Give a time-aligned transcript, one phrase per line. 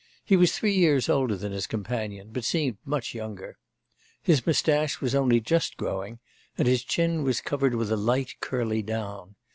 [0.25, 3.59] He was three years older than his companion, but seemed much younger.
[4.23, 6.17] His moustache was only just growing,
[6.57, 9.35] and his chin was covered with a light curly down.